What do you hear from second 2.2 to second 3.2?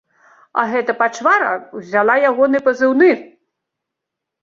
ягоны пазыўны!